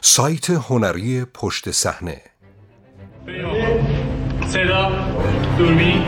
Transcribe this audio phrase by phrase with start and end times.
[0.00, 2.20] سایت هنری پشت صحنه.
[4.46, 4.90] صدا
[5.58, 6.02] دوربین.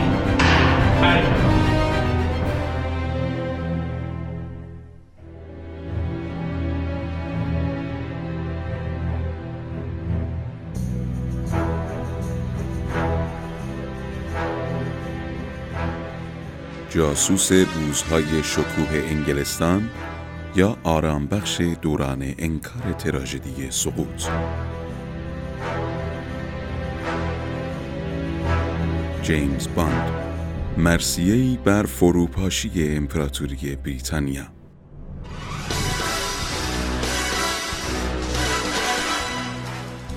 [16.89, 19.89] جاسوس روزهای شکوه انگلستان
[20.55, 24.27] یا آرامبخش دوران انکار تراژدی سقوط.
[29.23, 30.11] جیمز باند
[30.77, 34.43] مرسیهی بر فروپاشی امپراتوری بریتانیا.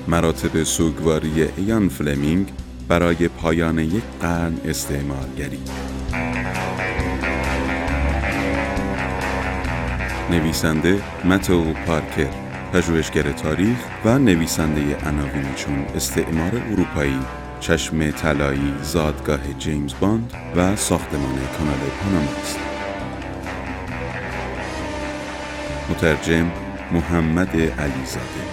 [0.09, 2.47] مراتب سوگواری ایان فلمینگ
[2.89, 5.94] برای پایان یک قرن استعمارگری.
[10.35, 12.29] نویسنده متو پارکر
[12.73, 17.21] پژوهشگر تاریخ و نویسنده عناوینی چون استعمار اروپایی.
[17.61, 22.59] چشم طلایی زادگاه جیمز باند و ساختمان کانال پاناما است.
[25.91, 26.51] مترجم
[26.93, 28.45] محمد علیزاده.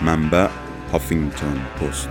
[0.00, 0.48] منبع
[0.92, 2.08] هافینگتون پست.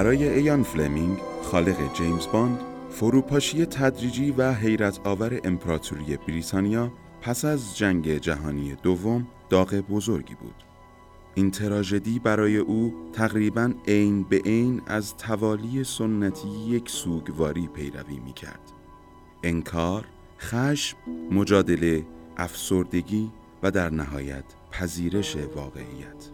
[0.00, 2.58] برای ایان فلمینگ خالق جیمز باند
[2.90, 10.54] فروپاشی تدریجی و حیرت آور امپراتوری بریتانیا پس از جنگ جهانی دوم داغ بزرگی بود
[11.34, 18.32] این تراژدی برای او تقریبا عین به عین از توالی سنتی یک سوگواری پیروی می
[18.32, 18.72] کرد.
[19.42, 20.04] انکار،
[20.38, 20.96] خشم،
[21.30, 23.30] مجادله، افسردگی
[23.62, 26.30] و در نهایت پذیرش واقعیت.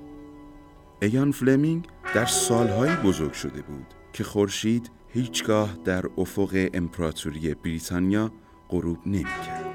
[1.03, 8.33] ایان فلمینگ در سالهایی بزرگ شده بود که خورشید هیچگاه در افق امپراتوری بریتانیا
[8.69, 9.67] غروب نمی‌کرد.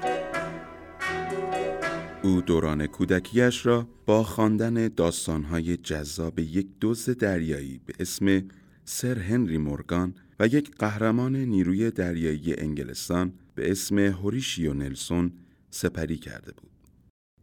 [2.22, 8.42] او دوران کودکیش را با خواندن داستانهای جذاب یک دوز دریایی به اسم
[8.84, 15.32] سر هنری مورگان و یک قهرمان نیروی دریایی انگلستان به اسم هوریشیو نلسون
[15.70, 16.70] سپری کرده بود.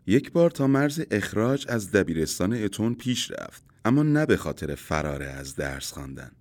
[0.08, 5.24] یک بار تا مرز اخراج از دبیرستان اتون پیش رفت اما نه به خاطر فرار
[5.24, 6.32] از درس خواندن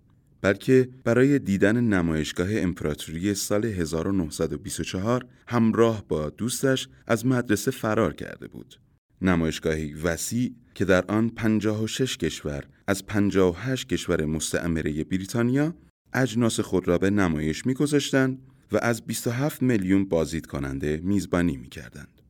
[0.40, 8.80] بلکه برای دیدن نمایشگاه امپراتوری سال 1924 همراه با دوستش از مدرسه فرار کرده بود.
[9.22, 15.74] نمایشگاهی وسیع که در آن 56 کشور از 58 کشور مستعمره بریتانیا
[16.12, 18.38] اجناس خود را به نمایش میگذاشتند
[18.72, 22.22] و از 27 میلیون بازدید کننده میزبانی می‌کردند.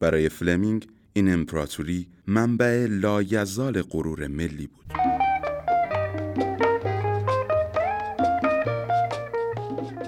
[0.00, 0.86] برای فلمینگ
[1.18, 4.92] این امپراتوری منبع لایزال غرور ملی بود.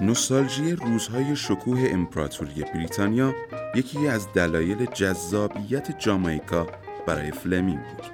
[0.01, 3.35] نوستالژی روزهای شکوه امپراتوری بریتانیا
[3.75, 6.67] یکی از دلایل جذابیت جامایکا
[7.07, 8.05] برای فلمینگ بود.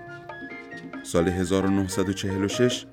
[1.04, 2.86] سال 1946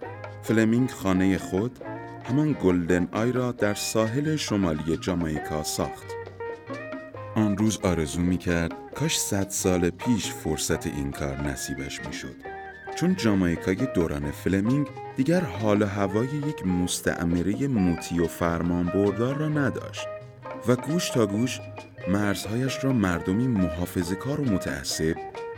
[0.42, 1.78] فلمینگ خانه خود
[2.24, 6.06] همان گلدن آی را در ساحل شمالی جامایکا ساخت.
[7.34, 12.34] آن روز آرزو می کرد کاش صد سال پیش فرصت این کار نصیبش می شد.
[12.94, 19.48] چون جامایکای دوران فلمینگ دیگر حال و هوای یک مستعمره مطیع و فرمان بردار را
[19.48, 20.06] نداشت
[20.68, 21.60] و گوش تا گوش
[22.08, 25.16] مرزهایش را مردمی محافظه کار و متعصب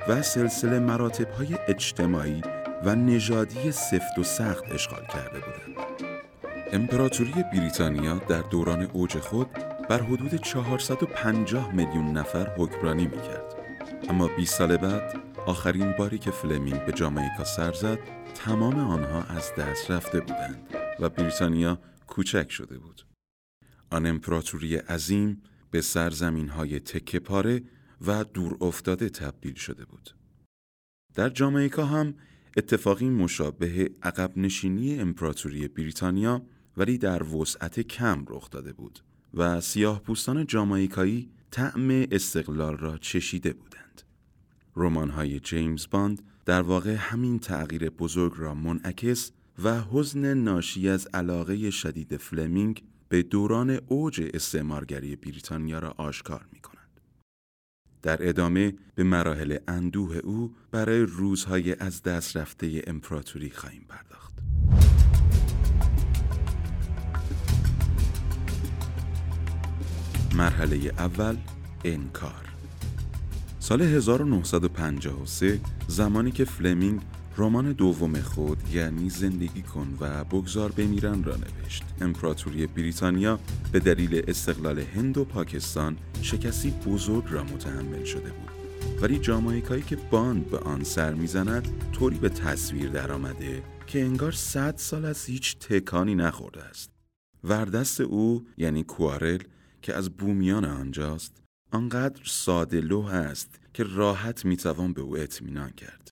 [0.08, 2.42] و سلسله مراتب های اجتماعی
[2.84, 5.86] و نژادی سفت و سخت اشغال کرده بودند.
[6.72, 9.48] امپراتوری بریتانیا در دوران اوج خود
[9.88, 13.54] بر حدود 450 میلیون نفر حکمرانی می‌کرد.
[14.08, 17.98] اما 20 سال بعد آخرین باری که فلمینگ به جامائیکا سر زد
[18.34, 23.06] تمام آنها از دست رفته بودند و بریتانیا کوچک شده بود.
[23.90, 27.62] آن امپراتوری عظیم به سرزمین های تکه پاره
[28.06, 30.10] و دور افتاده تبدیل شده بود.
[31.14, 32.14] در جامائیکا هم
[32.56, 36.42] اتفاقی مشابه عقب نشینی امپراتوری بریتانیا
[36.76, 39.00] ولی در وسعت کم رخ داده بود
[39.36, 44.02] و سیاه پوستان جامائیکایی طعم استقلال را چشیده بودند.
[44.76, 49.32] رمان های جیمز باند در واقع همین تغییر بزرگ را منعکس
[49.64, 56.60] و حزن ناشی از علاقه شدید فلمینگ به دوران اوج استعمارگری بریتانیا را آشکار می
[56.60, 57.00] کند.
[58.02, 64.32] در ادامه به مراحل اندوه او برای روزهای از دست رفته امپراتوری خواهیم پرداخت.
[70.36, 71.36] مرحله اول
[71.84, 72.52] انکار.
[73.58, 77.00] سال 1953 زمانی که فلمینگ
[77.36, 81.84] رمان دوم خود یعنی زندگی کن و بگذار بمیرن را نوشت.
[82.00, 83.38] امپراتوری بریتانیا
[83.72, 88.50] به دلیل استقلال هند و پاکستان شکستی بزرگ را متحمل شده بود.
[89.02, 94.74] ولی جامایکایی که باند به آن سر می‌زند طوری به تصویر درآمده که انگار صد
[94.76, 96.90] سال از هیچ تکانی نخورده است.
[97.44, 99.38] وردست او یعنی کوارل
[99.86, 101.42] که از بومیان آنجاست
[101.72, 106.08] آنقدر ساده لوح است که راحت می‌توان به او اطمینان کرد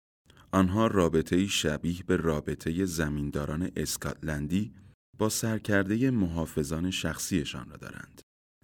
[0.52, 4.72] آنها رابطه شبیه به رابطه زمینداران اسکاتلندی
[5.18, 8.20] با سرکرده محافظان شخصیشان را دارند.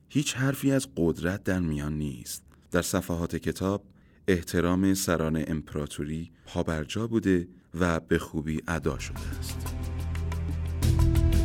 [0.09, 2.43] هیچ حرفی از قدرت در میان نیست.
[2.71, 3.85] در صفحات کتاب
[4.29, 7.49] احترام سران امپراتوری پابرجا بوده
[7.81, 9.75] و به خوبی ادا شده است.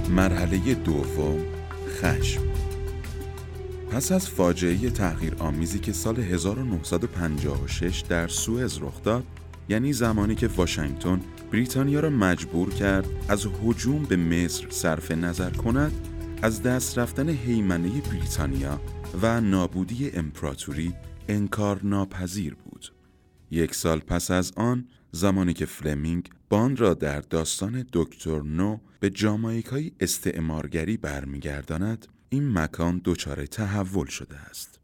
[0.10, 1.46] مرحله دوم
[1.88, 2.55] خشم
[3.92, 9.24] پس از فاجعه تغییر آمیزی که سال 1956 در سوئز رخ داد
[9.70, 11.22] یعنی زمانی که واشنگتن
[11.52, 15.92] بریتانیا را مجبور کرد از هجوم به مصر صرف نظر کند
[16.42, 18.82] از دست رفتن حیمنه بریتانیا
[19.22, 20.94] و نابودی امپراتوری
[21.28, 22.94] انکار ناپذیر بود.
[23.52, 29.10] یک سال پس از آن زمانی که فلمینگ باند را در داستان دکتر نو به
[29.10, 34.80] جامایکای استعمارگری برمیگرداند این مکان دچار تحول شده است.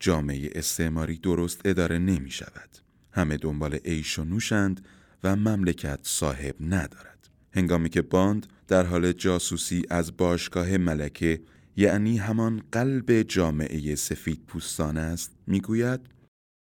[0.00, 2.68] جامعه استعماری درست اداره نمی شود
[3.12, 4.86] همه دنبال عیش و نوشند
[5.24, 7.28] و مملکت صاحب ندارد.
[7.52, 11.42] هنگامی که باند در حال جاسوسی از باشگاه ملکه
[11.76, 16.00] یعنی همان قلب جامعه سفید پوستان است می‌گوید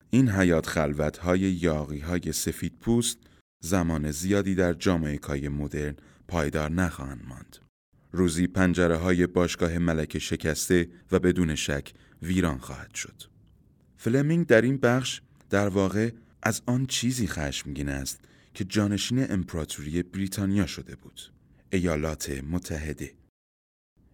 [0.09, 3.17] این حیات خلوت های یاقی های سفید پوست
[3.63, 5.95] زمان زیادی در جامعه مدرن
[6.27, 7.68] پایدار نخواهند ماند.
[8.11, 13.23] روزی پنجره های باشگاه ملکه شکسته و بدون شک ویران خواهد شد.
[13.97, 16.11] فلمینگ در این بخش در واقع
[16.43, 18.19] از آن چیزی خشمگین است
[18.53, 21.21] که جانشین امپراتوری بریتانیا شده بود
[21.71, 23.13] ایالات متحده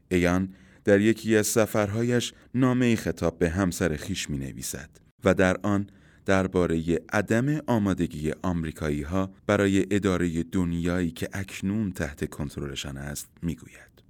[0.10, 0.54] ایان
[0.84, 4.90] در یکی از سفرهایش نامه خطاب به همسر خیش می نویسد
[5.24, 5.90] و در آن
[6.26, 14.04] درباره عدم آمادگی آمریکایی ها برای اداره دنیایی که اکنون تحت کنترلشان است می‌گوید.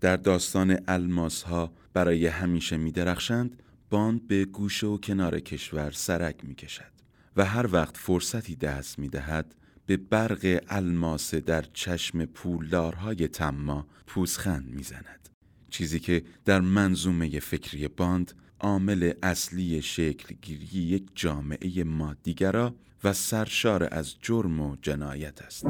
[0.00, 6.44] در داستان الماس ها برای همیشه می درخشند باند به گوشه و کنار کشور سرک
[6.44, 7.00] می کشد.
[7.36, 9.54] و هر وقت فرصتی دست می دهد
[9.86, 15.28] به برق الماس در چشم پولدارهای تما پوزخند می‌زند
[15.70, 22.74] چیزی که در منظومه فکری باند عامل اصلی شکلگیری یک جامعه مادیگرا
[23.04, 25.66] و سرشار از جرم و جنایت است.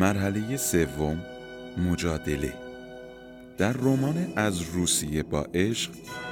[0.00, 1.22] مرحله سوم
[1.78, 2.54] مجادله.
[3.58, 5.90] در رمان از روسیه با عشق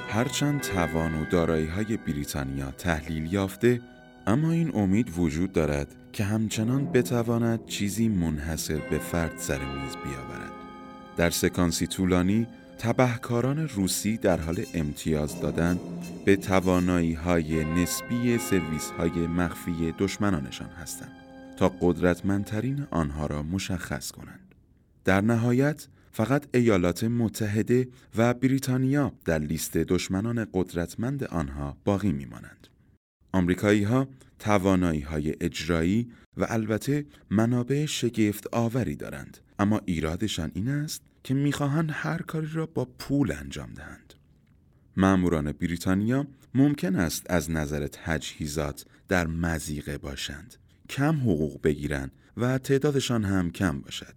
[0.09, 3.81] هرچند توان و دارایی های بریتانیا تحلیل یافته
[4.27, 10.58] اما این امید وجود دارد که همچنان بتواند چیزی منحصر به فرد سر میز بیاورد.
[11.19, 15.79] در سکانسی طولانی تبهکاران روسی در حال امتیاز دادن
[16.25, 21.11] به توانایی های نسبی سرویس های مخفی دشمنانشان هستند
[21.57, 24.55] تا قدرتمندترین آنها را مشخص کنند
[25.05, 27.87] در نهایت فقط ایالات متحده
[28.17, 32.67] و بریتانیا در لیست دشمنان قدرتمند آنها باقی میمانند.
[33.31, 34.07] آمریکایی ها
[34.39, 41.89] توانایی های اجرایی و البته منابع شگفت آوری دارند اما ایرادشان این است که می‌خواهند
[41.93, 44.13] هر کاری را با پول انجام دهند.
[44.97, 50.55] ماموران بریتانیا ممکن است از نظر تجهیزات در مزیقه باشند
[50.89, 54.15] کم حقوق بگیرند و تعدادشان هم کم باشد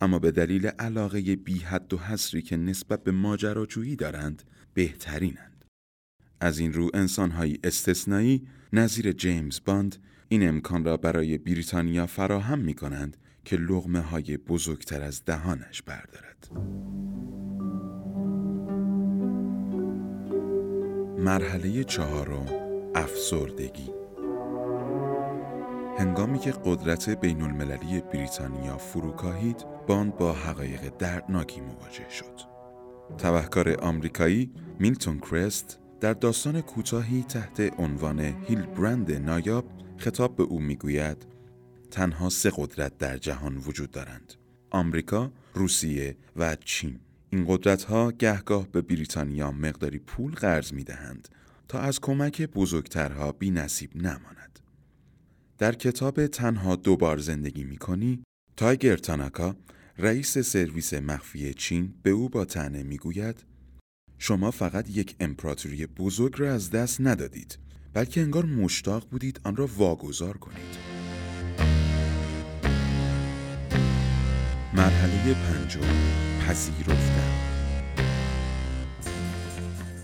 [0.00, 4.42] اما به دلیل علاقه بی حد و حسری که نسبت به ماجراجویی دارند
[4.74, 5.64] بهترینند.
[6.40, 9.96] از این رو انسانهایی استثنایی نظیر جیمز باند
[10.28, 13.16] این امکان را برای بریتانیا فراهم می کنند
[13.50, 16.50] که لغمه های بزرگتر از دهانش بردارد.
[21.18, 22.46] مرحله چهارم
[22.94, 23.90] افسردگی
[25.98, 32.40] هنگامی که قدرت بین المللی بریتانیا فروکاهید باند با حقایق دردناکی مواجه شد.
[33.18, 39.64] تبهکار آمریکایی میلتون کرست در داستان کوتاهی تحت عنوان هیل برند نایاب
[39.96, 41.39] خطاب به او می‌گوید
[41.90, 44.34] تنها سه قدرت در جهان وجود دارند
[44.70, 51.28] آمریکا، روسیه و چین این قدرت ها گهگاه به بریتانیا مقداری پول قرض می دهند
[51.68, 54.60] تا از کمک بزرگترها بی نصیب نماند.
[55.58, 58.22] در کتاب تنها دوبار زندگی می کنی
[58.56, 59.56] تایگر تاناکا
[59.98, 63.44] رئیس سرویس مخفی چین به او با تنه می‌گوید
[64.18, 67.58] شما فقط یک امپراتوری بزرگ را از دست ندادید
[67.92, 70.99] بلکه انگار مشتاق بودید آن را واگذار کنید
[74.80, 75.80] مرحله پنجم
[76.46, 77.32] پذیرفتن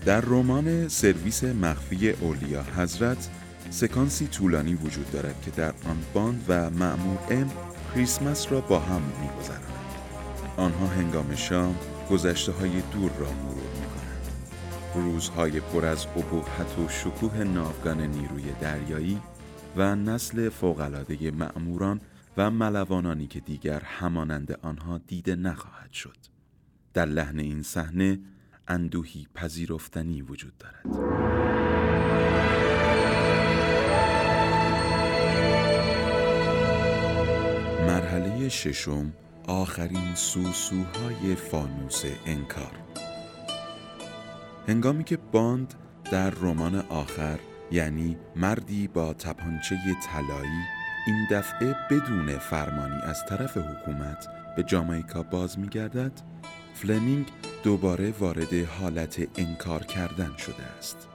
[0.05, 3.29] در رمان سرویس مخفی اولیا حضرت
[3.69, 7.51] سکانسی طولانی وجود دارد که در آن باند و معمور ام
[7.93, 9.67] کریسمس را با هم میگذرانند
[10.57, 11.75] آنها هنگام شام
[12.11, 14.27] گذشته های دور را مرور می کنند.
[14.95, 19.21] روزهای پر از ابهت و شکوه ناوگان نیروی دریایی
[19.77, 22.01] و نسل فوقلاده معموران
[22.37, 26.17] و ملوانانی که دیگر همانند آنها دیده نخواهد شد.
[26.93, 28.19] در لحن این صحنه
[28.67, 30.87] اندوهی پذیرفتنی وجود دارد.
[37.87, 39.13] مرحله ششم
[39.47, 42.71] آخرین سوسوهای فانوس انکار
[44.67, 45.73] هنگامی که باند
[46.11, 47.39] در رمان آخر
[47.71, 50.76] یعنی مردی با تپانچه طلایی
[51.07, 56.11] این دفعه بدون فرمانی از طرف حکومت به جامایکا باز میگردد
[56.73, 57.25] فلمینگ
[57.63, 61.07] دوباره وارد حالت انکار کردن شده است.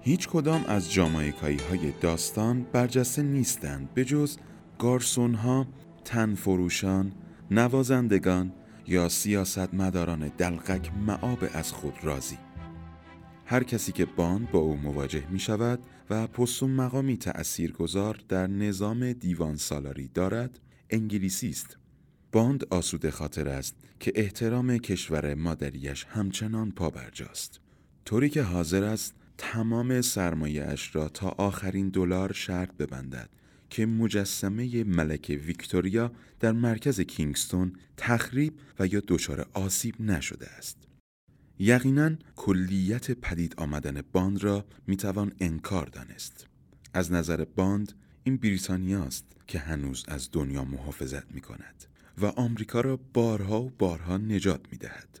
[0.00, 4.36] هیچ کدام از جامایکایی های داستان برجسته نیستند به جز
[4.78, 5.66] گارسون ها،
[6.04, 7.12] تنفروشان،
[7.50, 8.52] نوازندگان
[8.86, 12.38] یا سیاستمداران دلقک معاب از خود راضی.
[13.46, 15.78] هر کسی که باند با او مواجه می شود
[16.10, 21.76] و پست و مقامی تأثیر گذار در نظام دیوان سالاری دارد انگلیسی است
[22.32, 27.60] باند آسوده خاطر است که احترام کشور مادریش همچنان پابرجاست
[28.04, 33.28] طوری که حاضر است تمام سرمایه اش را تا آخرین دلار شرط ببندد
[33.70, 40.78] که مجسمه ملکه ویکتوریا در مرکز کینگستون تخریب و یا دچار آسیب نشده است.
[41.58, 46.46] یقینا کلیت پدید آمدن باند را می‌توان انکار دانست.
[46.94, 47.92] از نظر باند
[48.24, 51.84] این بریتانیاست که هنوز از دنیا محافظت می کند
[52.18, 55.20] و آمریکا را بارها و بارها نجات می دهد.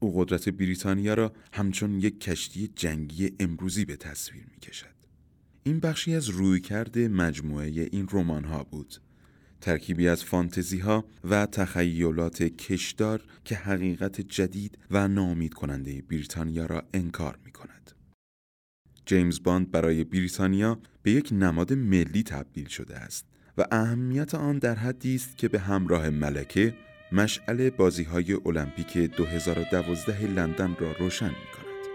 [0.00, 4.94] او قدرت بریتانیا را همچون یک کشتی جنگی امروزی به تصویر می کشد.
[5.62, 8.94] این بخشی از رویکرد مجموعه این رمان ها بود
[9.60, 16.82] ترکیبی از فانتزی ها و تخیلات کشدار که حقیقت جدید و نامید کننده بریتانیا را
[16.94, 17.90] انکار می کند.
[19.06, 23.26] جیمز باند برای بریتانیا به یک نماد ملی تبدیل شده است
[23.58, 26.74] و اهمیت آن در حدی است که به همراه ملکه
[27.12, 31.90] مشعل بازی های المپیک 2012 لندن را روشن می کند.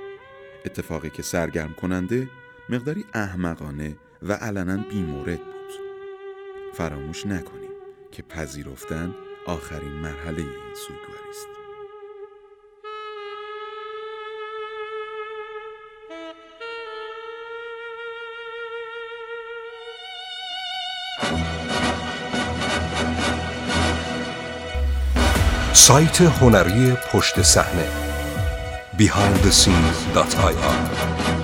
[0.65, 2.29] اتفاقی که سرگرم کننده
[2.69, 5.54] مقداری احمقانه و علنا بیمورد
[6.77, 7.70] فراموش نکنیم
[8.12, 9.15] که پذیرفتن
[9.46, 11.48] آخرین مرحله این سوگواری است.
[25.74, 27.88] سایت هنری پشت صحنه
[28.98, 31.35] behindthescenes.ir